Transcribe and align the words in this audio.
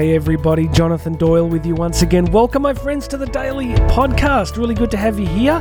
Hey, 0.00 0.14
everybody, 0.14 0.66
Jonathan 0.68 1.12
Doyle 1.12 1.46
with 1.46 1.66
you 1.66 1.74
once 1.74 2.00
again. 2.00 2.24
Welcome, 2.32 2.62
my 2.62 2.72
friends, 2.72 3.06
to 3.08 3.18
the 3.18 3.26
Daily 3.26 3.66
Podcast. 3.90 4.56
Really 4.56 4.74
good 4.74 4.90
to 4.92 4.96
have 4.96 5.18
you 5.18 5.26
here. 5.26 5.60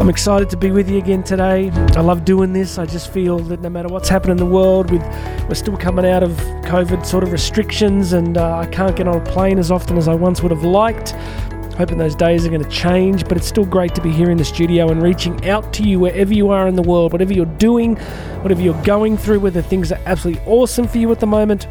I'm 0.00 0.08
excited 0.08 0.50
to 0.50 0.56
be 0.56 0.72
with 0.72 0.90
you 0.90 0.98
again 0.98 1.22
today. 1.22 1.70
I 1.70 2.00
love 2.00 2.24
doing 2.24 2.52
this. 2.52 2.76
I 2.76 2.86
just 2.86 3.12
feel 3.12 3.38
that 3.38 3.60
no 3.60 3.70
matter 3.70 3.88
what's 3.88 4.08
happening 4.08 4.32
in 4.32 4.36
the 4.38 4.52
world, 4.52 4.90
with 4.90 5.00
we're 5.48 5.54
still 5.54 5.76
coming 5.76 6.04
out 6.04 6.24
of 6.24 6.32
COVID 6.64 7.06
sort 7.06 7.22
of 7.22 7.30
restrictions, 7.30 8.14
and 8.14 8.36
uh, 8.36 8.58
I 8.58 8.66
can't 8.66 8.96
get 8.96 9.06
on 9.06 9.14
a 9.14 9.24
plane 9.24 9.60
as 9.60 9.70
often 9.70 9.96
as 9.96 10.08
I 10.08 10.14
once 10.16 10.42
would 10.42 10.50
have 10.50 10.64
liked. 10.64 11.12
Hoping 11.76 11.98
those 11.98 12.16
days 12.16 12.44
are 12.44 12.50
going 12.50 12.64
to 12.64 12.68
change, 12.68 13.28
but 13.28 13.36
it's 13.36 13.46
still 13.46 13.64
great 13.64 13.94
to 13.94 14.02
be 14.02 14.10
here 14.10 14.32
in 14.32 14.38
the 14.38 14.44
studio 14.44 14.90
and 14.90 15.00
reaching 15.00 15.48
out 15.48 15.72
to 15.74 15.84
you 15.84 16.00
wherever 16.00 16.34
you 16.34 16.50
are 16.50 16.66
in 16.66 16.74
the 16.74 16.82
world, 16.82 17.12
whatever 17.12 17.32
you're 17.32 17.46
doing, 17.46 17.94
whatever 18.40 18.60
you're 18.60 18.82
going 18.82 19.16
through, 19.16 19.38
whether 19.38 19.62
things 19.62 19.92
are 19.92 20.00
absolutely 20.04 20.42
awesome 20.46 20.88
for 20.88 20.98
you 20.98 21.12
at 21.12 21.20
the 21.20 21.28
moment 21.28 21.68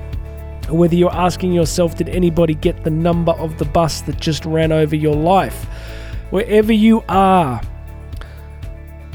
or 0.71 0.77
whether 0.77 0.95
you're 0.95 1.13
asking 1.13 1.53
yourself, 1.53 1.95
did 1.95 2.09
anybody 2.09 2.53
get 2.53 2.83
the 2.83 2.89
number 2.89 3.33
of 3.33 3.57
the 3.57 3.65
bus 3.65 4.01
that 4.01 4.19
just 4.19 4.45
ran 4.45 4.71
over 4.71 4.95
your 4.95 5.15
life? 5.15 5.65
Wherever 6.31 6.71
you 6.71 7.03
are, 7.09 7.61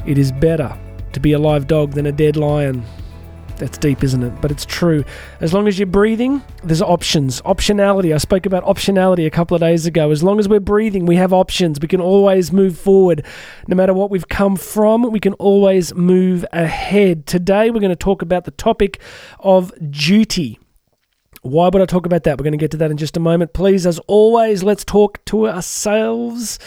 it 0.05 0.17
is 0.17 0.31
better 0.31 0.77
to 1.13 1.19
be 1.19 1.33
a 1.33 1.39
live 1.39 1.67
dog 1.67 1.93
than 1.93 2.05
a 2.05 2.11
dead 2.11 2.37
lion. 2.37 2.85
That's 3.57 3.79
deep, 3.79 4.03
isn't 4.03 4.21
it? 4.21 4.39
But 4.39 4.51
it's 4.51 4.65
true. 4.65 5.03
As 5.41 5.51
long 5.51 5.67
as 5.67 5.79
you're 5.79 5.87
breathing, 5.87 6.43
there's 6.63 6.81
options. 6.81 7.41
Optionality. 7.41 8.13
I 8.13 8.19
spoke 8.19 8.45
about 8.45 8.63
optionality 8.65 9.25
a 9.25 9.31
couple 9.31 9.55
of 9.55 9.61
days 9.61 9.87
ago. 9.87 10.11
As 10.11 10.21
long 10.21 10.37
as 10.37 10.47
we're 10.47 10.59
breathing, 10.59 11.07
we 11.07 11.15
have 11.15 11.33
options. 11.33 11.79
We 11.79 11.87
can 11.87 11.99
always 11.99 12.51
move 12.53 12.77
forward. 12.77 13.25
No 13.67 13.75
matter 13.75 13.95
what 13.95 14.11
we've 14.11 14.27
come 14.27 14.57
from, 14.57 15.11
we 15.11 15.19
can 15.19 15.33
always 15.33 15.95
move 15.95 16.45
ahead. 16.53 17.25
Today, 17.25 17.71
we're 17.71 17.79
going 17.79 17.89
to 17.89 17.95
talk 17.95 18.21
about 18.21 18.43
the 18.43 18.51
topic 18.51 19.01
of 19.39 19.73
duty. 19.89 20.59
Why 21.47 21.69
would 21.69 21.81
I 21.81 21.85
talk 21.85 22.05
about 22.05 22.23
that? 22.23 22.37
We're 22.37 22.43
going 22.43 22.51
to 22.51 22.57
get 22.57 22.71
to 22.71 22.77
that 22.77 22.91
in 22.91 22.97
just 22.97 23.15
a 23.15 23.21
moment. 23.21 23.53
Please, 23.53 23.85
as 23.85 23.99
always, 24.07 24.63
let's 24.63 24.83
talk 24.83 25.23
to 25.25 25.47
ourselves. 25.47 26.59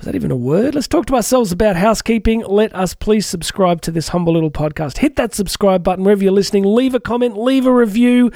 Is 0.00 0.06
that 0.06 0.14
even 0.14 0.30
a 0.30 0.36
word? 0.36 0.74
Let's 0.74 0.88
talk 0.88 1.04
to 1.06 1.14
ourselves 1.14 1.52
about 1.52 1.76
housekeeping. 1.76 2.40
Let 2.40 2.74
us 2.74 2.94
please 2.94 3.26
subscribe 3.26 3.82
to 3.82 3.90
this 3.90 4.08
humble 4.08 4.32
little 4.32 4.50
podcast. 4.50 4.96
Hit 4.96 5.16
that 5.16 5.34
subscribe 5.34 5.84
button 5.84 6.04
wherever 6.04 6.24
you're 6.24 6.32
listening. 6.32 6.64
Leave 6.64 6.94
a 6.94 7.00
comment, 7.00 7.36
leave 7.36 7.66
a 7.66 7.72
review. 7.72 8.30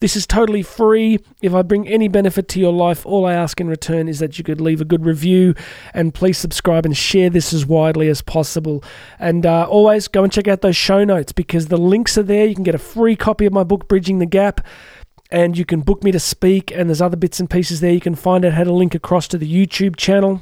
This 0.00 0.14
is 0.14 0.26
totally 0.26 0.62
free. 0.62 1.18
If 1.40 1.54
I 1.54 1.62
bring 1.62 1.88
any 1.88 2.08
benefit 2.08 2.48
to 2.48 2.60
your 2.60 2.72
life, 2.72 3.06
all 3.06 3.24
I 3.24 3.32
ask 3.32 3.58
in 3.62 3.66
return 3.66 4.08
is 4.08 4.18
that 4.18 4.36
you 4.36 4.44
could 4.44 4.60
leave 4.60 4.82
a 4.82 4.84
good 4.84 5.06
review 5.06 5.54
and 5.94 6.12
please 6.12 6.36
subscribe 6.36 6.84
and 6.84 6.94
share 6.94 7.30
this 7.30 7.54
as 7.54 7.64
widely 7.64 8.08
as 8.08 8.20
possible. 8.20 8.84
And 9.18 9.46
uh, 9.46 9.66
always 9.70 10.08
go 10.08 10.22
and 10.22 10.30
check 10.30 10.48
out 10.48 10.60
those 10.60 10.76
show 10.76 11.02
notes 11.02 11.32
because 11.32 11.68
the 11.68 11.78
links 11.78 12.18
are 12.18 12.24
there. 12.24 12.44
You 12.44 12.54
can 12.54 12.64
get 12.64 12.74
a 12.74 12.78
free 12.78 13.16
copy 13.16 13.46
of 13.46 13.54
my 13.54 13.64
book, 13.64 13.88
Bridging 13.88 14.18
the 14.18 14.26
Gap 14.26 14.60
and 15.36 15.58
you 15.58 15.66
can 15.66 15.82
book 15.82 16.02
me 16.02 16.10
to 16.10 16.18
speak 16.18 16.72
and 16.72 16.88
there's 16.88 17.02
other 17.02 17.16
bits 17.16 17.38
and 17.38 17.50
pieces 17.50 17.80
there. 17.80 17.92
You 17.92 18.00
can 18.00 18.14
find 18.14 18.42
out 18.42 18.54
how 18.54 18.64
to 18.64 18.72
link 18.72 18.94
across 18.94 19.28
to 19.28 19.36
the 19.36 19.46
youtube 19.46 19.96
channel. 19.96 20.40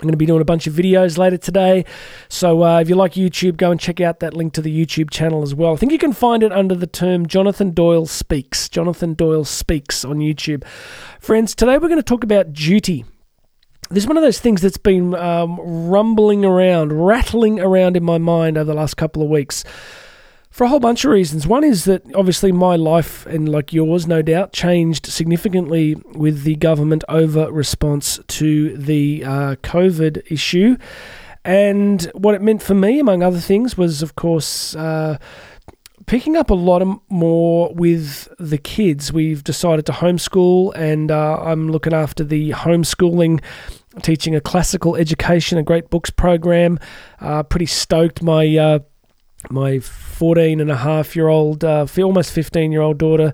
I'm 0.00 0.02
going 0.02 0.10
to 0.10 0.18
be 0.18 0.26
doing 0.26 0.40
a 0.40 0.44
bunch 0.44 0.66
of 0.66 0.74
videos 0.74 1.18
later 1.18 1.36
today. 1.36 1.84
So 2.28 2.64
uh, 2.64 2.80
if 2.80 2.88
you 2.88 2.96
like 2.96 3.12
youtube 3.12 3.56
go 3.56 3.70
and 3.70 3.78
check 3.78 4.00
out 4.00 4.18
that 4.18 4.34
link 4.34 4.52
to 4.54 4.60
the 4.60 4.76
youtube 4.76 5.10
channel 5.10 5.44
as 5.44 5.54
well. 5.54 5.74
I 5.74 5.76
think 5.76 5.92
you 5.92 5.98
can 5.98 6.12
find 6.12 6.42
it 6.42 6.50
under 6.50 6.74
the 6.74 6.88
term 6.88 7.28
jonathan 7.28 7.70
doyle 7.70 8.06
speaks 8.06 8.68
jonathan 8.68 9.14
doyle 9.14 9.44
speaks 9.44 10.04
on 10.04 10.18
youtube. 10.18 10.64
Friends 11.20 11.54
today 11.54 11.78
we're 11.78 11.86
going 11.86 11.96
to 11.96 12.02
talk 12.02 12.24
about 12.24 12.52
duty. 12.52 13.04
This 13.88 14.02
is 14.02 14.08
one 14.08 14.16
of 14.16 14.24
those 14.24 14.40
things 14.40 14.62
that's 14.62 14.78
been 14.78 15.14
um, 15.14 15.60
rumbling 15.60 16.44
around, 16.44 16.92
rattling 17.06 17.60
around 17.60 17.96
in 17.96 18.02
my 18.02 18.18
mind 18.18 18.58
over 18.58 18.64
the 18.64 18.74
last 18.74 18.96
couple 18.96 19.22
of 19.22 19.28
weeks 19.28 19.62
for 20.54 20.62
a 20.62 20.68
whole 20.68 20.78
bunch 20.78 21.04
of 21.04 21.10
reasons. 21.10 21.48
One 21.48 21.64
is 21.64 21.82
that 21.86 22.04
obviously 22.14 22.52
my 22.52 22.76
life 22.76 23.26
and 23.26 23.48
like 23.48 23.72
yours, 23.72 24.06
no 24.06 24.22
doubt, 24.22 24.52
changed 24.52 25.04
significantly 25.06 25.96
with 26.12 26.44
the 26.44 26.54
government 26.54 27.02
over 27.08 27.50
response 27.50 28.20
to 28.28 28.76
the 28.76 29.24
uh, 29.24 29.56
COVID 29.64 30.22
issue. 30.30 30.76
And 31.44 32.04
what 32.14 32.36
it 32.36 32.40
meant 32.40 32.62
for 32.62 32.74
me, 32.74 33.00
among 33.00 33.20
other 33.24 33.40
things, 33.40 33.76
was 33.76 34.00
of 34.00 34.14
course. 34.14 34.76
Uh, 34.76 35.18
picking 36.06 36.36
up 36.36 36.50
a 36.50 36.54
lot 36.54 36.86
more 37.08 37.74
with 37.74 38.28
the 38.38 38.58
kids. 38.58 39.12
We've 39.12 39.42
decided 39.42 39.86
to 39.86 39.92
homeschool, 39.92 40.72
and 40.76 41.10
uh, 41.10 41.38
I'm 41.42 41.72
looking 41.72 41.94
after 41.94 42.22
the 42.22 42.50
homeschooling, 42.50 43.42
teaching 44.02 44.36
a 44.36 44.40
classical 44.40 44.94
education, 44.94 45.58
a 45.58 45.64
great 45.64 45.90
books 45.90 46.10
program. 46.10 46.78
Uh, 47.20 47.42
pretty 47.42 47.66
stoked. 47.66 48.22
My 48.22 48.56
uh, 48.56 48.78
my 49.50 49.80
14 49.80 50.60
and 50.60 50.70
a 50.70 50.76
half 50.76 51.16
year 51.16 51.28
old, 51.28 51.64
uh, 51.64 51.86
almost 51.98 52.32
15 52.32 52.72
year 52.72 52.80
old 52.80 52.98
daughter 52.98 53.32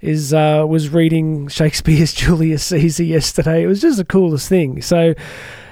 is 0.00 0.32
uh, 0.32 0.64
was 0.68 0.90
reading 0.90 1.48
Shakespeare's 1.48 2.12
Julius 2.14 2.64
Caesar 2.64 3.04
yesterday. 3.04 3.62
It 3.62 3.66
was 3.66 3.80
just 3.80 3.96
the 3.96 4.04
coolest 4.04 4.48
thing. 4.48 4.82
So 4.82 5.14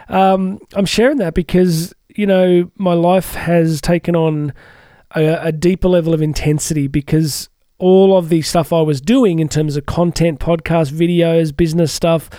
um, 0.09 0.59
I'm 0.75 0.87
sharing 0.87 1.19
that 1.19 1.35
because 1.35 1.95
you 2.09 2.27
know 2.27 2.71
my 2.77 2.95
life 2.95 3.35
has 3.35 3.81
taken 3.81 4.17
on 4.17 4.53
a, 5.15 5.49
a 5.49 5.53
deeper 5.53 5.89
level 5.89 6.15
of 6.15 6.23
intensity 6.23 6.87
because 6.89 7.49
all 7.79 8.17
of 8.17 8.29
the 8.31 8.43
stuff 8.43 8.73
I 8.73 8.81
was 8.81 9.01
doing 9.01 9.39
in 9.39 9.49
terms 9.49 9.77
of 9.77 9.87
content, 9.87 10.41
podcast, 10.41 10.93
videos, 10.93 11.55
business 11.55 11.93
stuff, 11.93 12.31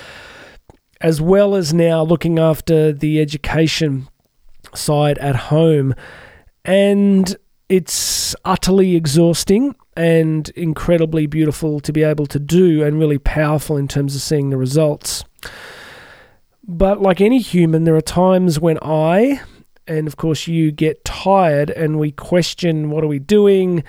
as 0.99 1.21
well 1.21 1.55
as 1.55 1.73
now 1.73 2.01
looking 2.03 2.39
after 2.39 2.91
the 2.91 3.21
education 3.21 4.07
side 4.73 5.17
at 5.19 5.35
home 5.35 5.93
and 6.67 7.35
it's 7.69 8.35
utterly 8.45 8.95
exhausting 8.95 9.75
and 9.95 10.49
incredibly 10.49 11.25
beautiful 11.25 11.79
to 11.79 11.91
be 11.91 12.03
able 12.03 12.27
to 12.27 12.39
do 12.39 12.83
and 12.83 12.99
really 12.99 13.17
powerful 13.17 13.77
in 13.77 13.87
terms 13.87 14.15
of 14.15 14.21
seeing 14.21 14.49
the 14.49 14.57
results. 14.57 15.23
But 16.67 17.01
like 17.01 17.21
any 17.21 17.39
human, 17.39 17.85
there 17.85 17.95
are 17.95 18.01
times 18.01 18.59
when 18.59 18.77
I, 18.81 19.41
and 19.87 20.05
of 20.05 20.17
course 20.17 20.47
you, 20.47 20.71
get 20.71 21.03
tired 21.05 21.69
and 21.69 21.97
we 21.97 22.11
question 22.11 22.89
what 22.89 23.03
are 23.03 23.07
we 23.07 23.19
doing. 23.19 23.83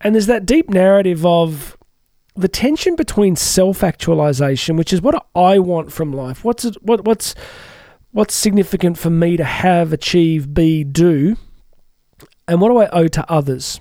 And 0.00 0.14
there's 0.14 0.26
that 0.26 0.46
deep 0.46 0.70
narrative 0.70 1.26
of 1.26 1.76
the 2.34 2.48
tension 2.48 2.96
between 2.96 3.36
self-actualization, 3.36 4.76
which 4.76 4.92
is 4.92 5.02
what 5.02 5.26
I 5.34 5.58
want 5.58 5.92
from 5.92 6.12
life. 6.12 6.44
What's 6.44 6.64
it, 6.64 6.76
what 6.82 7.04
what's 7.04 7.34
what's 8.12 8.34
significant 8.34 8.98
for 8.98 9.10
me 9.10 9.36
to 9.36 9.44
have, 9.44 9.92
achieve, 9.92 10.54
be, 10.54 10.84
do, 10.84 11.36
and 12.48 12.60
what 12.60 12.68
do 12.68 12.78
I 12.78 12.88
owe 12.88 13.08
to 13.08 13.30
others? 13.30 13.80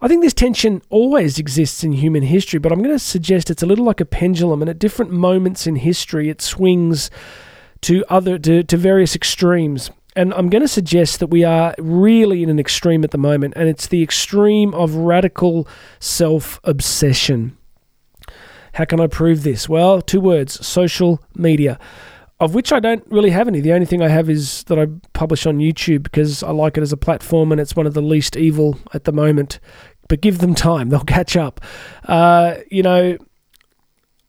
I 0.00 0.06
think 0.06 0.22
this 0.22 0.34
tension 0.34 0.80
always 0.90 1.38
exists 1.38 1.82
in 1.82 1.92
human 1.92 2.22
history, 2.22 2.60
but 2.60 2.70
I'm 2.70 2.82
going 2.82 2.94
to 2.94 3.00
suggest 3.00 3.50
it's 3.50 3.62
a 3.62 3.66
little 3.66 3.84
like 3.84 4.00
a 4.00 4.04
pendulum, 4.04 4.62
and 4.62 4.68
at 4.70 4.78
different 4.78 5.10
moments 5.10 5.66
in 5.66 5.76
history, 5.76 6.28
it 6.28 6.40
swings 6.40 7.10
to 7.82 8.04
other 8.08 8.38
to, 8.38 8.62
to 8.62 8.76
various 8.76 9.16
extremes. 9.16 9.90
And 10.14 10.32
I'm 10.34 10.48
going 10.48 10.62
to 10.62 10.68
suggest 10.68 11.20
that 11.20 11.28
we 11.28 11.44
are 11.44 11.74
really 11.78 12.42
in 12.42 12.48
an 12.48 12.58
extreme 12.58 13.04
at 13.04 13.10
the 13.10 13.18
moment, 13.18 13.54
and 13.56 13.68
it's 13.68 13.86
the 13.86 14.02
extreme 14.02 14.72
of 14.74 14.94
radical 14.94 15.66
self 15.98 16.60
obsession. 16.64 17.56
How 18.74 18.84
can 18.84 19.00
I 19.00 19.08
prove 19.08 19.42
this? 19.42 19.68
Well, 19.68 20.00
two 20.00 20.20
words 20.20 20.64
social 20.64 21.20
media 21.34 21.78
of 22.40 22.54
which 22.54 22.72
I 22.72 22.80
don't 22.80 23.04
really 23.10 23.30
have 23.30 23.48
any. 23.48 23.60
The 23.60 23.72
only 23.72 23.86
thing 23.86 24.02
I 24.02 24.08
have 24.08 24.30
is 24.30 24.62
that 24.64 24.78
I 24.78 24.86
publish 25.12 25.44
on 25.44 25.58
YouTube 25.58 26.04
because 26.04 26.42
I 26.42 26.50
like 26.50 26.76
it 26.76 26.82
as 26.82 26.92
a 26.92 26.96
platform 26.96 27.50
and 27.50 27.60
it's 27.60 27.74
one 27.74 27.86
of 27.86 27.94
the 27.94 28.02
least 28.02 28.36
evil 28.36 28.78
at 28.94 29.04
the 29.04 29.12
moment. 29.12 29.58
But 30.08 30.20
give 30.20 30.38
them 30.38 30.54
time, 30.54 30.88
they'll 30.90 31.00
catch 31.00 31.36
up. 31.36 31.60
Uh, 32.04 32.56
you 32.70 32.82
know, 32.82 33.18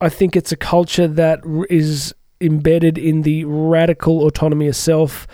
I 0.01 0.09
think 0.09 0.35
it's 0.35 0.51
a 0.51 0.57
culture 0.57 1.07
that 1.07 1.41
is 1.69 2.15
embedded 2.41 2.97
in 2.97 3.23
the 3.23 3.43
radical 3.45 4.25
autonomy 4.25 4.67
of 4.67 4.75
self, 4.75 5.27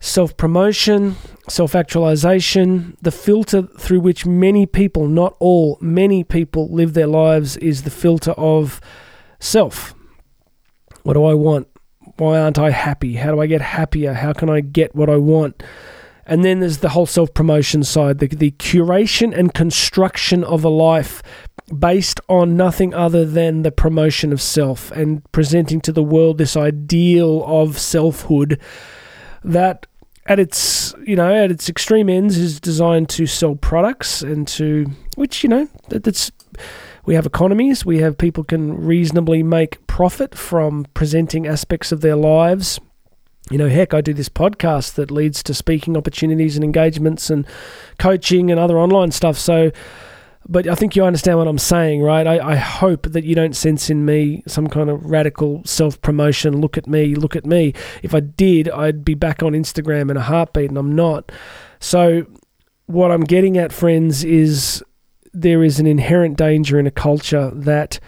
self 0.00 0.36
promotion, 0.36 1.14
self 1.48 1.76
actualization. 1.76 2.96
The 3.02 3.12
filter 3.12 3.62
through 3.78 4.00
which 4.00 4.26
many 4.26 4.66
people, 4.66 5.06
not 5.06 5.36
all, 5.38 5.78
many 5.80 6.24
people 6.24 6.68
live 6.72 6.94
their 6.94 7.06
lives 7.06 7.56
is 7.58 7.82
the 7.82 7.90
filter 7.90 8.32
of 8.32 8.80
self 9.38 9.94
what 11.04 11.14
do 11.14 11.24
I 11.24 11.34
want? 11.34 11.68
Why 12.16 12.38
aren't 12.38 12.58
I 12.58 12.70
happy? 12.70 13.14
How 13.14 13.30
do 13.30 13.40
I 13.40 13.46
get 13.46 13.60
happier? 13.60 14.14
How 14.14 14.32
can 14.32 14.50
I 14.50 14.60
get 14.60 14.94
what 14.94 15.08
I 15.08 15.16
want? 15.16 15.62
And 16.26 16.44
then 16.44 16.60
there's 16.60 16.78
the 16.78 16.90
whole 16.90 17.06
self 17.06 17.32
promotion 17.34 17.84
side, 17.84 18.18
the, 18.18 18.26
the 18.26 18.50
curation 18.52 19.36
and 19.36 19.52
construction 19.54 20.42
of 20.42 20.64
a 20.64 20.68
life 20.68 21.22
based 21.78 22.20
on 22.28 22.56
nothing 22.56 22.94
other 22.94 23.24
than 23.24 23.62
the 23.62 23.72
promotion 23.72 24.32
of 24.32 24.40
self 24.40 24.90
and 24.92 25.22
presenting 25.32 25.80
to 25.82 25.92
the 25.92 26.02
world 26.02 26.38
this 26.38 26.56
ideal 26.56 27.42
of 27.46 27.78
selfhood 27.78 28.60
that 29.42 29.86
at 30.26 30.38
its 30.38 30.94
you 31.06 31.16
know 31.16 31.34
at 31.34 31.50
its 31.50 31.68
extreme 31.68 32.10
ends 32.10 32.36
is 32.36 32.60
designed 32.60 33.08
to 33.08 33.26
sell 33.26 33.54
products 33.54 34.20
and 34.20 34.46
to 34.46 34.86
which 35.16 35.42
you 35.42 35.48
know 35.48 35.66
that's 35.88 36.30
we 37.06 37.14
have 37.14 37.26
economies, 37.26 37.84
we 37.84 37.98
have 37.98 38.16
people 38.18 38.44
can 38.44 38.84
reasonably 38.84 39.42
make 39.42 39.86
profit 39.86 40.34
from 40.34 40.86
presenting 40.94 41.46
aspects 41.46 41.92
of 41.92 42.00
their 42.00 42.16
lives. 42.16 42.80
You 43.50 43.58
know, 43.58 43.68
heck, 43.68 43.92
I 43.92 44.00
do 44.00 44.14
this 44.14 44.30
podcast 44.30 44.94
that 44.94 45.10
leads 45.10 45.42
to 45.42 45.54
speaking 45.54 45.96
opportunities 45.96 46.56
and 46.56 46.64
engagements 46.64 47.28
and 47.28 47.46
coaching 47.98 48.50
and 48.50 48.58
other 48.58 48.78
online 48.78 49.10
stuff. 49.10 49.36
So 49.38 49.70
but 50.48 50.66
I 50.68 50.74
think 50.74 50.94
you 50.94 51.04
understand 51.04 51.38
what 51.38 51.48
I'm 51.48 51.58
saying, 51.58 52.02
right? 52.02 52.26
I, 52.26 52.52
I 52.52 52.56
hope 52.56 53.10
that 53.12 53.24
you 53.24 53.34
don't 53.34 53.56
sense 53.56 53.88
in 53.88 54.04
me 54.04 54.42
some 54.46 54.66
kind 54.66 54.90
of 54.90 55.04
radical 55.04 55.62
self 55.64 56.00
promotion. 56.02 56.60
Look 56.60 56.76
at 56.76 56.86
me, 56.86 57.14
look 57.14 57.34
at 57.34 57.46
me. 57.46 57.72
If 58.02 58.14
I 58.14 58.20
did, 58.20 58.68
I'd 58.68 59.04
be 59.04 59.14
back 59.14 59.42
on 59.42 59.52
Instagram 59.52 60.10
in 60.10 60.16
a 60.16 60.22
heartbeat, 60.22 60.68
and 60.68 60.78
I'm 60.78 60.94
not. 60.94 61.32
So, 61.80 62.26
what 62.86 63.10
I'm 63.10 63.24
getting 63.24 63.56
at, 63.56 63.72
friends, 63.72 64.22
is 64.22 64.84
there 65.34 65.64
is 65.64 65.80
an 65.80 65.86
inherent 65.86 66.38
danger 66.38 66.78
in 66.78 66.86
a 66.86 66.90
culture 66.90 67.50
that 67.52 67.98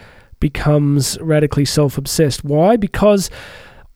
becomes 0.40 1.18
radically 1.20 1.64
self 1.64 1.98
obsessed. 1.98 2.44
Why? 2.44 2.76
Because 2.76 3.30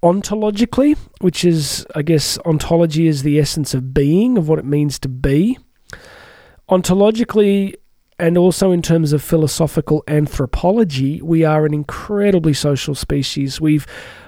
ontologically, 0.03 0.97
which 1.21 1.44
is, 1.44 1.87
I 1.94 2.03
guess, 2.03 2.38
ontology 2.41 3.06
is 3.06 3.23
the 3.23 3.38
essence 3.38 3.75
of 3.75 3.94
being, 3.94 4.37
of 4.37 4.49
what 4.49 4.59
it 4.59 4.65
means 4.65 4.99
to 5.00 5.09
be. 5.09 5.59
Ontologically, 6.69 7.75
and 8.19 8.37
also 8.37 8.71
in 8.71 8.82
terms 8.82 9.12
of 9.12 9.23
philosophical 9.23 10.03
anthropology, 10.09 11.23
we 11.23 11.44
are 11.44 11.67
an 11.67 11.75
incredibly 11.75 12.55
social 12.55 12.94
species. 12.94 13.61
We've 13.61 13.87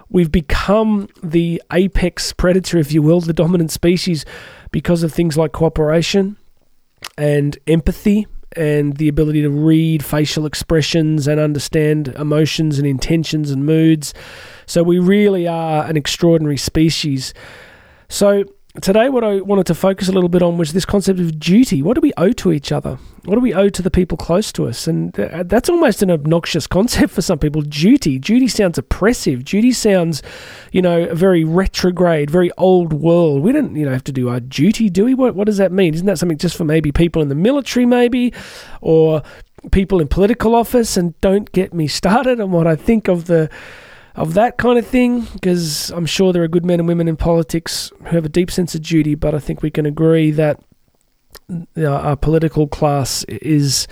we've 0.08 0.30
become 0.30 1.08
the 1.22 1.62
apex 1.72 2.32
predator, 2.32 2.78
if 2.78 2.92
you 2.92 3.02
will, 3.02 3.20
the 3.20 3.32
dominant 3.32 3.70
species, 3.70 4.24
because 4.70 5.02
of 5.02 5.12
things 5.12 5.36
like 5.36 5.52
cooperation 5.52 6.36
and 7.16 7.58
empathy 7.66 8.26
and 8.56 8.96
the 8.96 9.08
ability 9.08 9.42
to 9.42 9.50
read 9.50 10.04
facial 10.04 10.46
expressions 10.46 11.26
and 11.26 11.40
understand 11.40 12.08
emotions 12.08 12.78
and 12.78 12.86
intentions 12.86 13.50
and 13.50 13.64
moods. 13.64 14.14
So 14.66 14.82
we 14.82 14.98
really 14.98 15.46
are 15.46 15.84
an 15.84 15.96
extraordinary 15.96 16.56
species. 16.56 17.34
So 18.08 18.44
today, 18.80 19.10
what 19.10 19.22
I 19.22 19.40
wanted 19.42 19.66
to 19.66 19.74
focus 19.74 20.08
a 20.08 20.12
little 20.12 20.30
bit 20.30 20.42
on 20.42 20.56
was 20.56 20.72
this 20.72 20.86
concept 20.86 21.20
of 21.20 21.38
duty. 21.38 21.82
What 21.82 21.94
do 21.94 22.00
we 22.00 22.12
owe 22.16 22.32
to 22.32 22.52
each 22.52 22.72
other? 22.72 22.98
What 23.24 23.34
do 23.34 23.40
we 23.40 23.52
owe 23.52 23.68
to 23.68 23.82
the 23.82 23.90
people 23.90 24.16
close 24.16 24.50
to 24.52 24.66
us? 24.66 24.86
And 24.86 25.18
uh, 25.20 25.42
that's 25.44 25.68
almost 25.68 26.02
an 26.02 26.10
obnoxious 26.10 26.66
concept 26.68 27.12
for 27.12 27.20
some 27.20 27.38
people. 27.38 27.60
Duty. 27.60 28.18
Duty 28.18 28.48
sounds 28.48 28.78
oppressive. 28.78 29.44
Duty 29.44 29.72
sounds, 29.72 30.22
you 30.72 30.80
know, 30.80 31.14
very 31.14 31.44
retrograde, 31.44 32.30
very 32.30 32.50
old 32.56 32.94
world. 32.94 33.42
We 33.42 33.52
don't, 33.52 33.76
you 33.76 33.84
know, 33.84 33.92
have 33.92 34.04
to 34.04 34.12
do 34.12 34.30
our 34.30 34.40
duty, 34.40 34.88
do 34.88 35.04
we? 35.04 35.14
What, 35.14 35.34
what 35.34 35.46
does 35.46 35.58
that 35.58 35.70
mean? 35.70 35.92
Isn't 35.92 36.06
that 36.06 36.18
something 36.18 36.38
just 36.38 36.56
for 36.56 36.64
maybe 36.64 36.92
people 36.92 37.20
in 37.20 37.28
the 37.28 37.34
military, 37.34 37.84
maybe, 37.84 38.32
or 38.80 39.22
people 39.70 40.00
in 40.00 40.08
political 40.08 40.54
office? 40.54 40.96
And 40.96 41.18
don't 41.20 41.52
get 41.52 41.74
me 41.74 41.86
started 41.88 42.40
on 42.40 42.50
what 42.52 42.66
I 42.66 42.76
think 42.76 43.08
of 43.08 43.26
the 43.26 43.50
of 44.14 44.34
that 44.34 44.58
kind 44.58 44.78
of 44.78 44.86
thing, 44.86 45.22
because 45.32 45.90
I'm 45.90 46.06
sure 46.06 46.32
there 46.32 46.42
are 46.42 46.48
good 46.48 46.64
men 46.64 46.80
and 46.80 46.88
women 46.88 47.08
in 47.08 47.16
politics 47.16 47.90
who 47.98 48.14
have 48.14 48.24
a 48.24 48.28
deep 48.28 48.50
sense 48.50 48.74
of 48.74 48.82
duty, 48.82 49.14
but 49.14 49.34
I 49.34 49.38
think 49.38 49.62
we 49.62 49.70
can 49.70 49.86
agree 49.86 50.30
that 50.32 50.60
our 51.76 52.16
political 52.16 52.66
class 52.66 53.24
is 53.24 53.88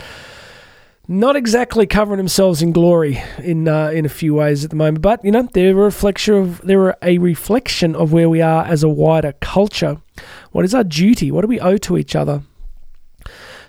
not 1.08 1.34
exactly 1.34 1.86
covering 1.86 2.18
themselves 2.18 2.62
in 2.62 2.70
glory 2.70 3.20
in 3.38 3.66
uh, 3.66 3.88
in 3.88 4.04
a 4.04 4.08
few 4.08 4.34
ways 4.34 4.62
at 4.62 4.70
the 4.70 4.76
moment. 4.76 5.02
But 5.02 5.24
you 5.24 5.32
know, 5.32 5.48
they're 5.52 5.72
a 5.72 5.74
reflection 5.74 6.34
of 6.34 6.60
they're 6.60 6.96
a 7.02 7.18
reflection 7.18 7.96
of 7.96 8.12
where 8.12 8.28
we 8.28 8.40
are 8.40 8.64
as 8.64 8.84
a 8.84 8.88
wider 8.88 9.32
culture. 9.40 10.00
What 10.52 10.64
is 10.64 10.74
our 10.74 10.84
duty? 10.84 11.30
What 11.32 11.40
do 11.40 11.48
we 11.48 11.58
owe 11.58 11.78
to 11.78 11.98
each 11.98 12.14
other? 12.14 12.42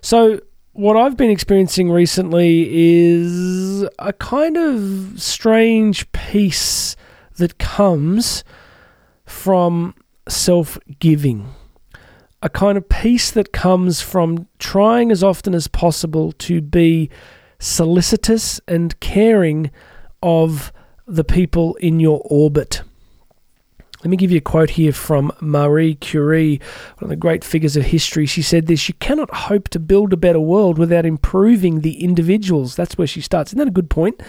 So 0.01 0.39
what 0.73 0.95
I've 0.95 1.17
been 1.17 1.29
experiencing 1.29 1.91
recently 1.91 2.67
is 2.71 3.83
a 3.99 4.13
kind 4.13 4.55
of 4.55 5.21
strange 5.21 6.09
peace 6.13 6.95
that 7.37 7.57
comes 7.57 8.43
from 9.25 9.95
self 10.29 10.79
giving. 10.99 11.49
A 12.41 12.49
kind 12.49 12.77
of 12.77 12.87
peace 12.87 13.31
that 13.31 13.51
comes 13.51 14.01
from 14.01 14.47
trying 14.59 15.11
as 15.11 15.23
often 15.23 15.53
as 15.53 15.67
possible 15.67 16.31
to 16.33 16.61
be 16.61 17.09
solicitous 17.59 18.61
and 18.67 18.99
caring 18.99 19.71
of 20.23 20.71
the 21.05 21.23
people 21.23 21.75
in 21.75 21.99
your 21.99 22.21
orbit. 22.25 22.81
Let 24.03 24.09
me 24.09 24.17
give 24.17 24.31
you 24.31 24.39
a 24.39 24.41
quote 24.41 24.71
here 24.71 24.93
from 24.93 25.31
Marie 25.41 25.93
Curie, 25.93 26.59
one 26.97 27.03
of 27.03 27.09
the 27.09 27.15
great 27.15 27.43
figures 27.43 27.77
of 27.77 27.83
history. 27.83 28.25
She 28.25 28.41
said 28.41 28.65
this 28.65 28.87
You 28.87 28.95
cannot 28.95 29.31
hope 29.31 29.69
to 29.69 29.79
build 29.79 30.11
a 30.11 30.17
better 30.17 30.39
world 30.39 30.79
without 30.79 31.05
improving 31.05 31.81
the 31.81 32.03
individuals. 32.03 32.75
That's 32.75 32.97
where 32.97 33.05
she 33.05 33.21
starts. 33.21 33.51
Isn't 33.51 33.59
that 33.59 33.67
a 33.67 33.71
good 33.71 33.91
point? 33.91 34.19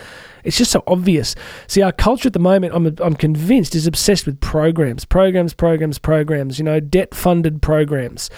It's 0.44 0.58
just 0.58 0.72
so 0.72 0.82
obvious. 0.86 1.34
See, 1.68 1.80
our 1.80 1.92
culture 1.92 2.26
at 2.26 2.34
the 2.34 2.38
moment, 2.38 2.74
I'm, 2.74 2.94
I'm 2.98 3.16
convinced, 3.16 3.74
is 3.74 3.86
obsessed 3.86 4.26
with 4.26 4.40
programs, 4.40 5.06
programs, 5.06 5.54
programs, 5.54 5.98
programs, 5.98 6.58
you 6.58 6.64
know, 6.64 6.78
debt 6.78 7.14
funded 7.14 7.62
programs. 7.62 8.28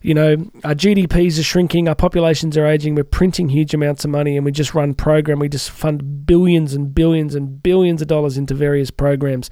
You 0.00 0.14
know, 0.14 0.50
our 0.64 0.74
GDPs 0.74 1.38
are 1.38 1.44
shrinking, 1.44 1.88
our 1.88 1.94
populations 1.94 2.56
are 2.56 2.66
aging, 2.66 2.96
we're 2.96 3.04
printing 3.04 3.50
huge 3.50 3.72
amounts 3.72 4.04
of 4.04 4.10
money, 4.10 4.36
and 4.36 4.44
we 4.44 4.50
just 4.50 4.74
run 4.74 4.94
program. 4.94 5.38
We 5.38 5.48
just 5.48 5.70
fund 5.70 6.26
billions 6.26 6.74
and 6.74 6.92
billions 6.92 7.36
and 7.36 7.62
billions 7.62 8.02
of 8.02 8.08
dollars 8.08 8.36
into 8.36 8.52
various 8.52 8.90
programs. 8.90 9.48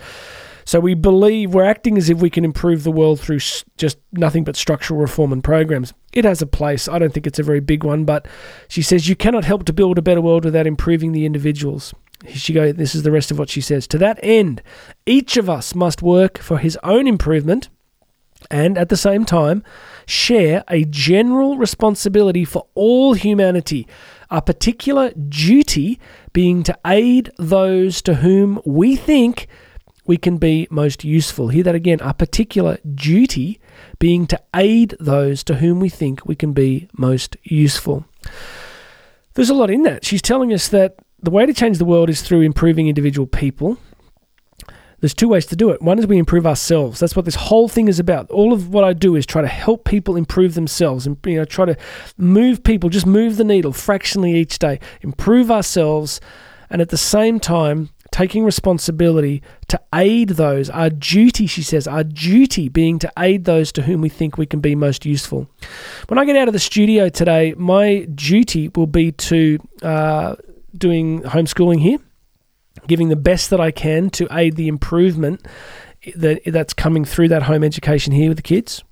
So 0.65 0.81
we 0.81 0.95
believe 0.95 1.55
we're 1.55 1.65
acting 1.65 1.97
as 1.97 2.11
if 2.11 2.19
we 2.19 2.31
can 2.31 2.45
improve 2.45 2.85
the 2.85 2.91
world 2.91 3.21
through 3.21 3.41
just 3.77 3.99
nothing 4.13 4.45
but 4.45 4.57
structural 4.57 5.01
reform 5.01 5.33
and 5.33 5.43
programs. 5.43 5.93
It 6.13 6.25
has 6.25 6.43
a 6.43 6.47
place. 6.47 6.89
I 6.89 6.99
don't 6.99 7.13
think 7.13 7.27
it's 7.27 7.39
a 7.39 7.45
very 7.45 7.61
big 7.61 7.85
one, 7.85 8.05
but 8.05 8.27
she 8.69 8.83
says 8.83 9.09
you 9.09 9.17
cannot 9.17 9.45
help 9.45 9.65
to 9.67 9.73
build 9.73 9.99
a 9.99 10.03
better 10.03 10.21
world 10.21 10.45
without 10.45 10.67
improving 10.67 11.13
the 11.13 11.27
individuals. 11.27 11.95
She 12.29 12.53
go. 12.53 12.73
This 12.73 12.95
is 12.95 13.03
the 13.03 13.11
rest 13.11 13.31
of 13.31 13.39
what 13.39 13.49
she 13.49 13.61
says. 13.61 13.87
To 13.89 13.99
that 13.99 14.19
end, 14.23 14.63
each 15.07 15.37
of 15.37 15.49
us 15.49 15.75
must 15.75 16.03
work 16.03 16.39
for 16.39 16.59
his 16.59 16.79
own 16.83 17.07
improvement, 17.07 17.71
and 18.51 18.77
at 18.77 18.91
the 18.91 18.97
same 18.97 19.25
time, 19.25 19.63
share 20.07 20.63
a 20.69 20.85
general 20.85 21.57
responsibility 21.57 22.45
for 22.45 22.67
all 22.75 23.15
humanity. 23.15 23.87
A 24.31 24.43
particular 24.43 25.13
duty 25.13 25.99
being 26.33 26.63
to 26.65 26.79
aid 26.87 27.31
those 27.39 28.03
to 28.03 28.17
whom 28.17 28.61
we 28.67 28.97
think 28.97 29.49
we 30.11 30.17
can 30.17 30.39
be 30.39 30.67
most 30.73 31.05
useful. 31.05 31.49
Hear 31.51 31.63
that 31.63 31.77
again 31.77 32.01
Our 32.01 32.13
particular 32.13 32.79
duty 32.97 33.61
being 34.01 34.27
to 34.27 34.43
aid 34.57 34.97
those 34.99 35.45
to 35.45 35.55
whom 35.55 35.79
we 35.79 35.89
think 35.89 36.27
we 36.27 36.35
can 36.35 36.53
be 36.53 36.89
most 36.99 37.37
useful. 37.45 38.05
There's 39.35 39.51
a 39.51 39.55
lot 39.55 39.71
in 39.71 39.85
that. 39.85 40.05
She's 40.05 40.21
telling 40.21 40.53
us 40.53 40.67
that 40.67 40.97
the 41.23 41.31
way 41.31 41.47
to 41.47 41.55
change 41.55 41.79
the 41.79 41.85
world 41.85 42.11
is 42.11 42.23
through 42.23 42.41
improving 42.41 42.89
individual 42.89 43.29
people. 43.29 43.79
There's 44.99 45.15
two 45.15 45.29
ways 45.29 45.47
to 45.47 45.55
do 45.55 45.71
it. 45.71 45.81
One 45.81 45.97
is 46.01 46.09
we 46.09 46.19
improve 46.19 46.45
ourselves. 46.45 46.99
That's 46.99 47.15
what 47.15 47.25
this 47.25 47.37
whole 47.37 47.69
thing 47.69 47.87
is 47.87 48.01
about. 48.01 48.29
All 48.33 48.53
of 48.53 48.69
what 48.69 48.83
I 48.83 48.95
do 48.95 49.15
is 49.15 49.25
try 49.25 49.43
to 49.43 49.49
help 49.49 49.85
people 49.85 50.17
improve 50.17 50.55
themselves 50.55 51.07
and 51.07 51.19
you 51.25 51.37
know 51.37 51.45
try 51.45 51.67
to 51.67 51.77
move 52.19 52.65
people, 52.65 52.91
just 52.91 53.07
move 53.07 53.37
the 53.37 53.45
needle 53.45 53.73
fractionally 53.73 54.35
each 54.35 54.59
day, 54.59 54.81
improve 55.03 55.53
ourselves, 55.53 56.21
and 56.69 56.83
at 56.83 56.89
the 56.89 56.99
same 56.99 57.39
time 57.39 57.91
taking 58.11 58.45
responsibility 58.45 59.43
to 59.69 59.81
aid 59.95 60.31
those, 60.31 60.69
our 60.71 60.91
duty, 60.91 61.47
she 61.47 61.63
says, 61.63 61.87
our 61.87 62.05
duty 62.05 62.69
being 62.69 62.99
to 62.99 63.13
aid 63.19 63.45
those 63.45 63.73
to 63.73 63.83
whom 63.83 64.01
we 64.01 64.09
think 64.09 64.37
we 64.37 64.47
can 64.47 64.61
be 64.61 64.75
most 64.75 65.07
useful. 65.07 65.49
When 66.09 66.19
I 66.19 66.25
get 66.25 66.37
out 66.37 66.49
of 66.49 66.53
the 66.53 66.59
studio 66.59 67.09
today, 67.09 67.55
my 67.57 68.07
duty 68.15 68.69
will 68.75 68.87
be 68.87 69.13
to 69.13 69.59
uh, 69.83 70.37
doing 70.77 71.23
homeschooling 71.23 71.81
here, 71.81 71.99
giving 72.87 73.09
the 73.09 73.17
best 73.17 73.51
that 73.51 73.61
I 73.61 73.71
can 73.71 74.11
to 74.11 74.27
aid 74.31 74.57
the 74.57 74.69
improvement 74.69 75.47
that 76.17 76.41
that's 76.47 76.73
coming 76.73 77.05
through 77.05 77.29
that 77.29 77.43
home 77.43 77.63
education 77.63 78.13
here 78.13 78.29
with 78.29 78.39
the 78.39 78.43
kids. 78.43 78.83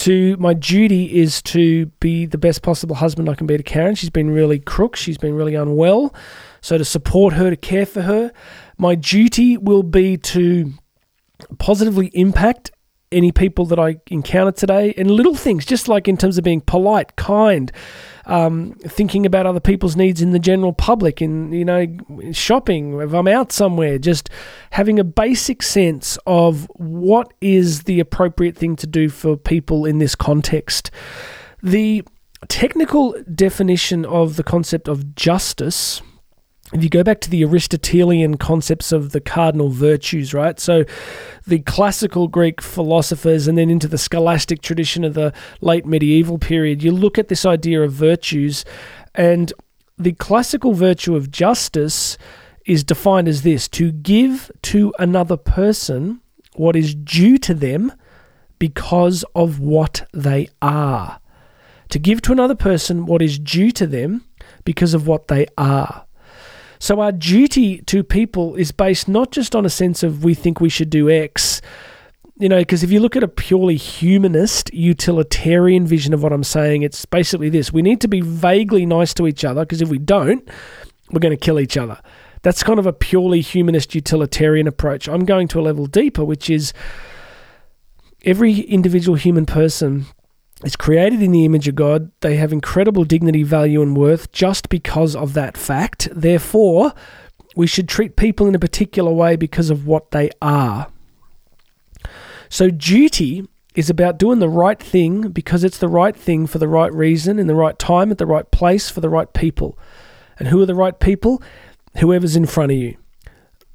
To 0.00 0.34
my 0.38 0.54
duty 0.54 1.18
is 1.18 1.42
to 1.42 1.86
be 2.00 2.24
the 2.24 2.38
best 2.38 2.62
possible 2.62 2.96
husband 2.96 3.28
I 3.28 3.34
can 3.34 3.46
be 3.46 3.58
to 3.58 3.62
Karen. 3.62 3.94
She's 3.94 4.08
been 4.08 4.30
really 4.30 4.58
crook. 4.58 4.96
She's 4.96 5.18
been 5.18 5.34
really 5.34 5.54
unwell. 5.54 6.14
So, 6.62 6.78
to 6.78 6.86
support 6.86 7.34
her, 7.34 7.50
to 7.50 7.56
care 7.56 7.84
for 7.84 8.00
her, 8.02 8.32
my 8.78 8.94
duty 8.94 9.58
will 9.58 9.82
be 9.82 10.16
to 10.16 10.72
positively 11.58 12.06
impact 12.14 12.70
any 13.12 13.30
people 13.30 13.66
that 13.66 13.78
I 13.78 13.96
encounter 14.06 14.52
today 14.52 14.94
and 14.96 15.10
little 15.10 15.34
things, 15.34 15.66
just 15.66 15.86
like 15.86 16.08
in 16.08 16.16
terms 16.16 16.38
of 16.38 16.44
being 16.44 16.62
polite, 16.62 17.16
kind, 17.16 17.70
um, 18.30 18.74
thinking 18.86 19.26
about 19.26 19.44
other 19.44 19.60
people's 19.60 19.96
needs 19.96 20.22
in 20.22 20.30
the 20.30 20.38
general 20.38 20.72
public, 20.72 21.20
in 21.20 21.52
you 21.52 21.64
know, 21.64 21.86
shopping, 22.30 23.00
if 23.00 23.12
I'm 23.12 23.26
out 23.26 23.50
somewhere, 23.50 23.98
just 23.98 24.30
having 24.70 25.00
a 25.00 25.04
basic 25.04 25.62
sense 25.64 26.16
of 26.26 26.70
what 26.76 27.34
is 27.40 27.82
the 27.82 27.98
appropriate 27.98 28.56
thing 28.56 28.76
to 28.76 28.86
do 28.86 29.08
for 29.08 29.36
people 29.36 29.84
in 29.84 29.98
this 29.98 30.14
context. 30.14 30.92
The 31.60 32.04
technical 32.46 33.20
definition 33.34 34.04
of 34.04 34.36
the 34.36 34.44
concept 34.44 34.86
of 34.86 35.16
justice 35.16 36.00
if 36.72 36.84
you 36.84 36.88
go 36.88 37.02
back 37.02 37.20
to 37.22 37.30
the 37.30 37.44
Aristotelian 37.44 38.36
concepts 38.36 38.92
of 38.92 39.12
the 39.12 39.20
cardinal 39.20 39.70
virtues, 39.70 40.32
right? 40.32 40.58
So 40.60 40.84
the 41.46 41.60
classical 41.60 42.28
Greek 42.28 42.60
philosophers 42.60 43.48
and 43.48 43.58
then 43.58 43.70
into 43.70 43.88
the 43.88 43.98
scholastic 43.98 44.62
tradition 44.62 45.04
of 45.04 45.14
the 45.14 45.32
late 45.60 45.84
medieval 45.84 46.38
period, 46.38 46.82
you 46.82 46.92
look 46.92 47.18
at 47.18 47.28
this 47.28 47.44
idea 47.44 47.82
of 47.82 47.92
virtues, 47.92 48.64
and 49.14 49.52
the 49.98 50.12
classical 50.12 50.72
virtue 50.72 51.16
of 51.16 51.30
justice 51.30 52.16
is 52.66 52.84
defined 52.84 53.26
as 53.26 53.42
this 53.42 53.66
to 53.68 53.90
give 53.90 54.50
to 54.62 54.94
another 54.98 55.36
person 55.36 56.20
what 56.54 56.76
is 56.76 56.94
due 56.94 57.38
to 57.38 57.54
them 57.54 57.92
because 58.58 59.24
of 59.34 59.58
what 59.58 60.06
they 60.12 60.48
are 60.62 61.20
to 61.90 61.98
give 61.98 62.22
to 62.22 62.32
another 62.32 62.54
person 62.54 63.04
what 63.04 63.20
is 63.20 63.38
due 63.38 63.70
to 63.72 63.86
them 63.86 64.24
because 64.64 64.94
of 64.94 65.06
what 65.06 65.28
they 65.28 65.46
are. 65.58 66.06
So 66.80 67.00
our 67.00 67.12
duty 67.12 67.82
to 67.82 68.02
people 68.02 68.56
is 68.56 68.72
based 68.72 69.06
not 69.06 69.32
just 69.32 69.54
on 69.54 69.66
a 69.66 69.70
sense 69.70 70.02
of 70.02 70.24
we 70.24 70.32
think 70.32 70.60
we 70.60 70.70
should 70.70 70.88
do 70.88 71.10
X, 71.10 71.60
you 72.38 72.48
know, 72.48 72.60
because 72.60 72.82
if 72.82 72.90
you 72.90 73.00
look 73.00 73.16
at 73.16 73.22
a 73.22 73.28
purely 73.28 73.76
humanist, 73.76 74.72
utilitarian 74.72 75.86
vision 75.86 76.14
of 76.14 76.22
what 76.22 76.32
I'm 76.32 76.42
saying, 76.42 76.80
it's 76.80 77.04
basically 77.04 77.50
this 77.50 77.70
we 77.70 77.82
need 77.82 78.00
to 78.00 78.08
be 78.08 78.22
vaguely 78.22 78.86
nice 78.86 79.12
to 79.14 79.26
each 79.26 79.44
other 79.44 79.60
because 79.60 79.82
if 79.82 79.90
we 79.90 79.98
don't, 79.98 80.48
we're 81.10 81.20
going 81.20 81.36
to 81.36 81.44
kill 81.44 81.60
each 81.60 81.76
other. 81.76 82.00
That's 82.40 82.62
kind 82.62 82.78
of 82.78 82.86
a 82.86 82.94
purely 82.94 83.42
humanist 83.42 83.94
utilitarian 83.94 84.66
approach. 84.66 85.06
I'm 85.06 85.26
going 85.26 85.48
to 85.48 85.60
a 85.60 85.62
level 85.62 85.84
deeper, 85.84 86.24
which 86.24 86.48
is 86.48 86.72
every 88.24 88.60
individual 88.60 89.18
human 89.18 89.44
person 89.44 90.06
is 90.64 90.76
created 90.76 91.22
in 91.22 91.32
the 91.32 91.44
image 91.44 91.68
of 91.68 91.74
God. 91.74 92.10
They 92.20 92.36
have 92.36 92.52
incredible 92.52 93.04
dignity, 93.04 93.42
value, 93.42 93.82
and 93.82 93.96
worth 93.96 94.30
just 94.32 94.68
because 94.68 95.16
of 95.16 95.34
that 95.34 95.56
fact. 95.56 96.08
Therefore, 96.12 96.92
we 97.56 97.66
should 97.66 97.88
treat 97.88 98.16
people 98.16 98.46
in 98.46 98.54
a 98.54 98.58
particular 98.58 99.12
way 99.12 99.36
because 99.36 99.70
of 99.70 99.86
what 99.86 100.10
they 100.10 100.30
are. 100.40 100.88
So, 102.48 102.70
duty 102.70 103.48
is 103.74 103.88
about 103.88 104.18
doing 104.18 104.40
the 104.40 104.48
right 104.48 104.80
thing 104.80 105.28
because 105.28 105.64
it's 105.64 105.78
the 105.78 105.88
right 105.88 106.16
thing 106.16 106.46
for 106.46 106.58
the 106.58 106.68
right 106.68 106.92
reason, 106.92 107.38
in 107.38 107.46
the 107.46 107.54
right 107.54 107.78
time, 107.78 108.10
at 108.10 108.18
the 108.18 108.26
right 108.26 108.50
place, 108.50 108.90
for 108.90 109.00
the 109.00 109.08
right 109.08 109.32
people. 109.32 109.78
And 110.38 110.48
who 110.48 110.60
are 110.60 110.66
the 110.66 110.74
right 110.74 110.98
people? 110.98 111.42
Whoever's 111.98 112.36
in 112.36 112.46
front 112.46 112.72
of 112.72 112.78
you. 112.78 112.96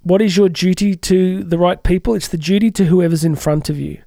What 0.04 0.22
is 0.22 0.38
your 0.38 0.50
duty 0.50 0.96
to 0.96 1.44
the 1.44 1.58
right 1.58 1.82
people? 1.82 2.14
It's 2.14 2.28
the 2.28 2.38
duty 2.38 2.70
to 2.72 2.86
whoever's 2.86 3.24
in 3.24 3.36
front 3.36 3.70
of 3.70 3.80
you. 3.80 4.02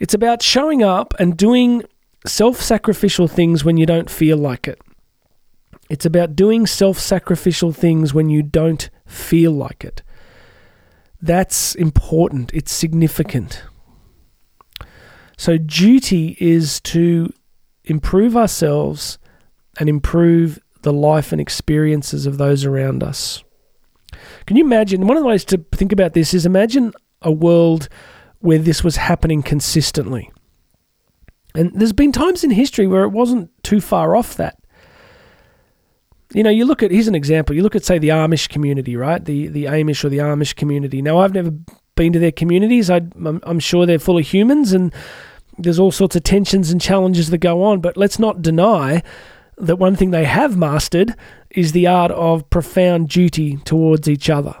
It's 0.00 0.14
about 0.14 0.42
showing 0.42 0.82
up 0.82 1.14
and 1.20 1.36
doing 1.36 1.84
self 2.26 2.60
sacrificial 2.60 3.28
things 3.28 3.64
when 3.64 3.76
you 3.76 3.86
don't 3.86 4.10
feel 4.10 4.38
like 4.38 4.66
it. 4.66 4.80
It's 5.90 6.06
about 6.06 6.34
doing 6.34 6.66
self 6.66 6.98
sacrificial 6.98 7.72
things 7.72 8.14
when 8.14 8.30
you 8.30 8.42
don't 8.42 8.88
feel 9.06 9.52
like 9.52 9.84
it. 9.84 10.02
That's 11.20 11.74
important, 11.74 12.50
it's 12.54 12.72
significant. 12.72 13.62
So, 15.36 15.58
duty 15.58 16.36
is 16.40 16.80
to 16.82 17.32
improve 17.84 18.36
ourselves 18.36 19.18
and 19.78 19.88
improve 19.88 20.58
the 20.82 20.92
life 20.92 21.32
and 21.32 21.40
experiences 21.40 22.24
of 22.24 22.38
those 22.38 22.64
around 22.64 23.02
us. 23.02 23.44
Can 24.46 24.56
you 24.56 24.64
imagine? 24.64 25.06
One 25.06 25.16
of 25.16 25.22
the 25.22 25.28
ways 25.28 25.44
to 25.46 25.58
think 25.72 25.92
about 25.92 26.14
this 26.14 26.32
is 26.32 26.46
imagine 26.46 26.92
a 27.22 27.30
world 27.30 27.88
where 28.40 28.58
this 28.58 28.82
was 28.82 28.96
happening 28.96 29.42
consistently. 29.42 30.30
And 31.54 31.72
there's 31.74 31.92
been 31.92 32.12
times 32.12 32.44
in 32.44 32.50
history 32.50 32.86
where 32.86 33.04
it 33.04 33.10
wasn't 33.10 33.50
too 33.62 33.80
far 33.80 34.14
off 34.16 34.36
that 34.36 34.60
you 36.32 36.42
know, 36.42 36.50
you 36.50 36.64
look 36.64 36.82
at 36.82 36.90
here's 36.90 37.08
an 37.08 37.14
example. 37.14 37.56
You 37.56 37.62
look 37.62 37.74
at 37.74 37.84
say 37.84 37.98
the 37.98 38.10
Amish 38.10 38.48
community, 38.48 38.96
right? 38.96 39.24
The 39.24 39.48
the 39.48 39.64
Amish 39.64 40.04
or 40.04 40.08
the 40.08 40.18
Amish 40.18 40.54
community. 40.54 41.02
Now, 41.02 41.18
I've 41.18 41.34
never 41.34 41.50
been 41.96 42.12
to 42.12 42.18
their 42.18 42.32
communities. 42.32 42.88
I, 42.88 43.02
I'm 43.42 43.58
sure 43.58 43.84
they're 43.84 43.98
full 43.98 44.18
of 44.18 44.26
humans, 44.26 44.72
and 44.72 44.94
there's 45.58 45.78
all 45.78 45.90
sorts 45.90 46.16
of 46.16 46.22
tensions 46.22 46.70
and 46.70 46.80
challenges 46.80 47.30
that 47.30 47.38
go 47.38 47.62
on. 47.64 47.80
But 47.80 47.96
let's 47.96 48.18
not 48.18 48.42
deny 48.42 49.02
that 49.58 49.76
one 49.76 49.96
thing 49.96 50.10
they 50.10 50.24
have 50.24 50.56
mastered 50.56 51.14
is 51.50 51.72
the 51.72 51.86
art 51.86 52.12
of 52.12 52.48
profound 52.48 53.08
duty 53.08 53.56
towards 53.58 54.08
each 54.08 54.30
other, 54.30 54.54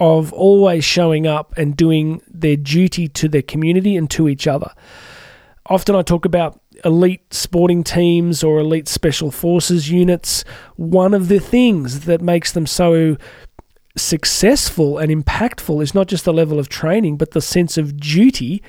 of 0.00 0.32
always 0.32 0.84
showing 0.84 1.26
up 1.26 1.52
and 1.56 1.76
doing 1.76 2.22
their 2.26 2.56
duty 2.56 3.06
to 3.06 3.28
their 3.28 3.42
community 3.42 3.96
and 3.96 4.10
to 4.10 4.28
each 4.28 4.46
other. 4.46 4.72
Often 5.66 5.94
I 5.94 6.02
talk 6.02 6.24
about 6.24 6.60
elite 6.84 7.32
sporting 7.32 7.84
teams 7.84 8.42
or 8.42 8.58
elite 8.58 8.88
special 8.88 9.30
forces 9.30 9.90
units, 9.90 10.44
one 10.76 11.12
of 11.12 11.28
the 11.28 11.38
things 11.38 12.00
that 12.06 12.22
makes 12.22 12.52
them 12.52 12.66
so 12.66 13.16
successful 13.96 14.98
and 14.98 15.10
impactful 15.12 15.82
is 15.82 15.94
not 15.94 16.08
just 16.08 16.24
the 16.24 16.32
level 16.32 16.58
of 16.58 16.68
training, 16.68 17.16
but 17.16 17.32
the 17.32 17.40
sense 17.42 17.76
of 17.76 17.98
duty 17.98 18.62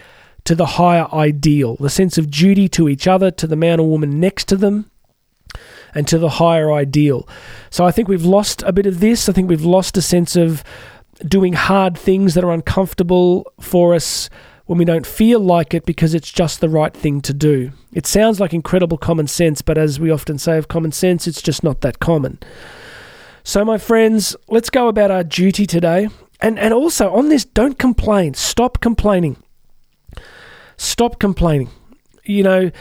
to 0.43 0.55
the 0.55 0.65
higher 0.65 1.07
ideal, 1.13 1.75
the 1.77 1.89
sense 1.89 2.17
of 2.17 2.29
duty 2.29 2.67
to 2.67 2.89
each 2.89 3.07
other, 3.07 3.31
to 3.31 3.47
the 3.47 3.55
man 3.55 3.79
or 3.79 3.87
woman 3.87 4.19
next 4.19 4.47
to 4.47 4.57
them, 4.57 4.89
and 5.93 6.07
to 6.07 6.17
the 6.17 6.29
higher 6.29 6.71
ideal. 6.71 7.27
So 7.69 7.85
I 7.85 7.91
think 7.91 8.07
we've 8.07 8.25
lost 8.25 8.63
a 8.63 8.71
bit 8.71 8.85
of 8.85 8.99
this. 8.99 9.29
I 9.29 9.33
think 9.33 9.49
we've 9.49 9.63
lost 9.63 9.97
a 9.97 10.01
sense 10.01 10.35
of 10.35 10.63
doing 11.27 11.53
hard 11.53 11.97
things 11.97 12.33
that 12.33 12.43
are 12.43 12.51
uncomfortable 12.51 13.51
for 13.59 13.93
us 13.93 14.29
when 14.65 14.77
we 14.77 14.85
don't 14.85 15.05
feel 15.05 15.39
like 15.39 15.73
it 15.73 15.85
because 15.85 16.13
it's 16.13 16.31
just 16.31 16.61
the 16.61 16.69
right 16.69 16.93
thing 16.93 17.21
to 17.21 17.33
do. 17.33 17.71
It 17.93 18.07
sounds 18.07 18.39
like 18.39 18.53
incredible 18.53 18.97
common 18.97 19.27
sense, 19.27 19.61
but 19.61 19.77
as 19.77 19.99
we 19.99 20.09
often 20.09 20.37
say 20.37 20.57
of 20.57 20.67
common 20.67 20.91
sense, 20.91 21.27
it's 21.27 21.41
just 21.41 21.63
not 21.63 21.81
that 21.81 21.99
common. 21.99 22.39
So, 23.43 23.65
my 23.65 23.77
friends, 23.77 24.35
let's 24.47 24.69
go 24.69 24.87
about 24.87 25.11
our 25.11 25.23
duty 25.23 25.65
today. 25.65 26.07
And, 26.39 26.57
and 26.57 26.73
also 26.73 27.11
on 27.13 27.29
this, 27.29 27.43
don't 27.45 27.77
complain. 27.77 28.33
Stop 28.33 28.79
complaining. 28.79 29.37
Stop 30.77 31.19
complaining. 31.19 31.69
You 32.23 32.43
know, 32.43 32.71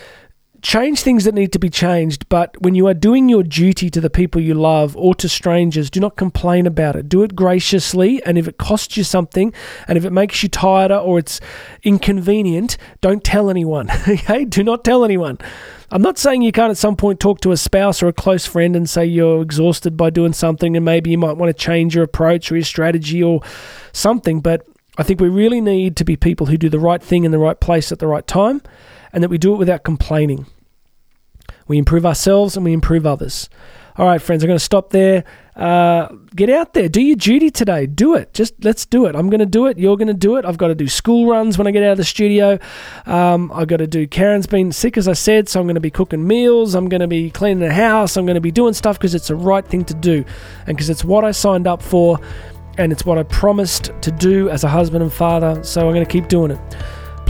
change 0.62 1.02
things 1.02 1.24
that 1.24 1.34
need 1.34 1.52
to 1.52 1.58
be 1.58 1.70
changed, 1.70 2.28
but 2.28 2.60
when 2.60 2.74
you 2.74 2.86
are 2.86 2.94
doing 2.94 3.28
your 3.28 3.42
duty 3.42 3.90
to 3.90 4.00
the 4.00 4.10
people 4.10 4.40
you 4.40 4.54
love 4.54 4.96
or 4.96 5.14
to 5.16 5.28
strangers, 5.28 5.90
do 5.90 6.00
not 6.00 6.16
complain 6.16 6.66
about 6.66 6.96
it. 6.96 7.08
Do 7.08 7.22
it 7.22 7.34
graciously, 7.34 8.22
and 8.24 8.36
if 8.36 8.46
it 8.46 8.58
costs 8.58 8.96
you 8.96 9.04
something, 9.04 9.52
and 9.88 9.96
if 9.96 10.04
it 10.04 10.10
makes 10.10 10.42
you 10.42 10.48
tired 10.48 10.90
or 10.90 11.18
it's 11.18 11.40
inconvenient, 11.82 12.76
don't 13.00 13.24
tell 13.24 13.48
anyone. 13.48 13.90
okay? 14.08 14.44
Do 14.44 14.62
not 14.62 14.84
tell 14.84 15.04
anyone. 15.04 15.38
I'm 15.90 16.02
not 16.02 16.18
saying 16.18 16.42
you 16.42 16.52
can't 16.52 16.70
at 16.70 16.76
some 16.76 16.96
point 16.96 17.18
talk 17.18 17.40
to 17.40 17.52
a 17.52 17.56
spouse 17.56 18.02
or 18.02 18.08
a 18.08 18.12
close 18.12 18.46
friend 18.46 18.76
and 18.76 18.88
say 18.88 19.04
you're 19.04 19.42
exhausted 19.42 19.96
by 19.96 20.10
doing 20.10 20.32
something 20.32 20.76
and 20.76 20.84
maybe 20.84 21.10
you 21.10 21.18
might 21.18 21.36
want 21.36 21.50
to 21.50 21.64
change 21.64 21.96
your 21.96 22.04
approach 22.04 22.52
or 22.52 22.56
your 22.56 22.64
strategy 22.64 23.22
or 23.22 23.40
something, 23.92 24.40
but 24.40 24.64
I 24.98 25.02
think 25.02 25.20
we 25.20 25.28
really 25.28 25.60
need 25.60 25.96
to 25.96 26.04
be 26.04 26.16
people 26.16 26.46
who 26.46 26.56
do 26.56 26.68
the 26.68 26.78
right 26.78 27.02
thing 27.02 27.24
in 27.24 27.32
the 27.32 27.38
right 27.38 27.58
place 27.58 27.90
at 27.90 27.98
the 27.98 28.06
right 28.06 28.26
time 28.26 28.62
and 29.12 29.22
that 29.22 29.28
we 29.28 29.38
do 29.38 29.54
it 29.54 29.58
without 29.58 29.82
complaining. 29.82 30.46
We 31.66 31.78
improve 31.78 32.04
ourselves 32.04 32.56
and 32.56 32.64
we 32.64 32.72
improve 32.72 33.06
others. 33.06 33.48
All 33.96 34.06
right, 34.06 34.22
friends, 34.22 34.42
I'm 34.42 34.48
going 34.48 34.58
to 34.58 34.64
stop 34.64 34.90
there. 34.90 35.24
Uh, 35.56 36.08
get 36.34 36.48
out 36.48 36.72
there, 36.72 36.88
do 36.88 37.02
your 37.02 37.16
duty 37.16 37.50
today. 37.50 37.86
Do 37.86 38.14
it. 38.14 38.32
Just 38.32 38.54
let's 38.64 38.86
do 38.86 39.04
it. 39.06 39.14
I'm 39.14 39.28
going 39.28 39.40
to 39.40 39.46
do 39.46 39.66
it. 39.66 39.78
You're 39.78 39.96
going 39.96 40.08
to 40.08 40.14
do 40.14 40.36
it. 40.36 40.44
I've 40.44 40.56
got 40.56 40.68
to 40.68 40.74
do 40.74 40.88
school 40.88 41.26
runs 41.28 41.58
when 41.58 41.66
I 41.66 41.70
get 41.70 41.82
out 41.82 41.92
of 41.92 41.98
the 41.98 42.04
studio. 42.04 42.58
Um, 43.04 43.52
I've 43.52 43.68
got 43.68 43.76
to 43.76 43.86
do. 43.86 44.06
Karen's 44.06 44.46
been 44.46 44.72
sick, 44.72 44.96
as 44.96 45.06
I 45.06 45.12
said, 45.12 45.48
so 45.48 45.60
I'm 45.60 45.66
going 45.66 45.74
to 45.74 45.80
be 45.80 45.90
cooking 45.90 46.26
meals. 46.26 46.74
I'm 46.74 46.88
going 46.88 47.02
to 47.02 47.08
be 47.08 47.30
cleaning 47.30 47.58
the 47.58 47.74
house. 47.74 48.16
I'm 48.16 48.24
going 48.24 48.36
to 48.36 48.40
be 48.40 48.52
doing 48.52 48.72
stuff 48.72 48.96
because 48.98 49.14
it's 49.14 49.28
the 49.28 49.34
right 49.34 49.66
thing 49.66 49.84
to 49.84 49.94
do, 49.94 50.24
and 50.66 50.76
because 50.76 50.88
it's 50.88 51.04
what 51.04 51.24
I 51.24 51.32
signed 51.32 51.66
up 51.66 51.82
for, 51.82 52.18
and 52.78 52.92
it's 52.92 53.04
what 53.04 53.18
I 53.18 53.24
promised 53.24 53.92
to 54.00 54.10
do 54.10 54.48
as 54.48 54.64
a 54.64 54.68
husband 54.68 55.02
and 55.02 55.12
father. 55.12 55.62
So 55.62 55.86
I'm 55.86 55.92
going 55.92 56.06
to 56.06 56.10
keep 56.10 56.28
doing 56.28 56.52
it. 56.52 56.60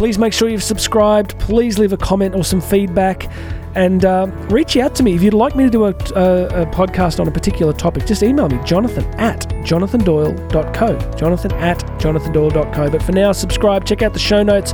Please 0.00 0.19
make 0.19 0.33
sure 0.33 0.49
you've 0.49 0.62
subscribed. 0.62 1.38
Please 1.40 1.78
leave 1.78 1.92
a 1.92 1.97
comment 1.99 2.35
or 2.35 2.42
some 2.42 2.59
feedback. 2.59 3.30
And 3.75 4.07
uh, 4.07 4.28
reach 4.49 4.78
out 4.78 4.95
to 4.95 5.02
me 5.02 5.14
if 5.14 5.23
you'd 5.23 5.35
like 5.35 5.54
me 5.54 5.64
to 5.64 5.69
do 5.69 5.85
a, 5.85 5.88
a, 5.88 6.62
a, 6.62 6.66
podcast 6.69 7.21
on 7.21 7.28
a 7.28 7.30
particular 7.30 7.75
topic. 7.75 8.07
Just 8.07 8.23
email 8.23 8.49
me, 8.49 8.59
jonathan 8.64 9.04
at 9.21 9.40
jonathandoyle.co. 9.62 11.19
Jonathan 11.19 11.52
at 11.52 11.80
jonathandoyle.co. 12.00 12.90
But 12.90 13.02
for 13.02 13.12
now, 13.12 13.33
subscribe, 13.33 13.85
check 13.85 14.00
out 14.00 14.14
the 14.14 14.19
show 14.19 14.42
notes, 14.42 14.73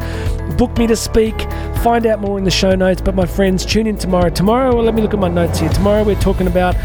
book 0.56 0.78
me 0.78 0.87
to 0.87 0.95
speak, 0.95 1.37
find 1.83 2.06
out 2.06 2.21
more 2.21 2.38
in 2.38 2.45
the 2.45 2.50
show 2.52 2.76
notes. 2.76 3.00
But 3.00 3.16
my 3.16 3.26
friends, 3.26 3.66
tune 3.66 3.88
in 3.88 3.99
tomorrow. 3.99 4.30
Tomorrow, 4.30 4.76
well, 4.76 4.85
let 4.85 4.95
me 4.95 5.02
look 5.02 5.12
at 5.12 5.18
my 5.18 5.26
notes 5.26 5.59
here. 5.59 5.71
Tomorrow, 5.71 6.04
we're 6.04 6.21
talking 6.21 6.47
about 6.47 6.76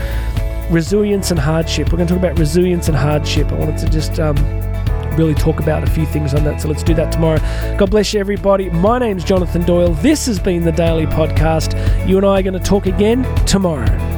resilience 0.71 1.29
and 1.29 1.39
hardship. 1.39 1.91
We're 1.91 1.97
going 1.97 2.07
to 2.07 2.15
talk 2.15 2.23
about 2.23 2.39
resilience 2.39 2.87
and 2.87 2.97
hardship. 2.97 3.51
I 3.51 3.59
wanted 3.59 3.77
to 3.77 3.87
just. 3.87 4.19
Um, 4.19 4.70
really 5.17 5.33
talk 5.33 5.59
about 5.59 5.83
a 5.83 5.89
few 5.89 6.05
things 6.05 6.33
on 6.33 6.43
that. 6.43 6.61
So 6.61 6.67
let's 6.67 6.83
do 6.83 6.93
that 6.95 7.11
tomorrow. 7.11 7.39
God 7.77 7.91
bless 7.91 8.13
you, 8.13 8.19
everybody. 8.19 8.69
My 8.69 8.99
name's 8.99 9.23
Jonathan 9.23 9.63
Doyle. 9.63 9.93
This 9.93 10.25
has 10.25 10.39
been 10.39 10.63
the 10.63 10.71
Daily 10.71 11.05
Podcast. 11.05 11.75
You 12.07 12.17
and 12.17 12.25
I 12.25 12.39
are 12.39 12.43
going 12.43 12.53
to 12.53 12.59
talk 12.59 12.85
again 12.85 13.23
tomorrow. 13.45 14.10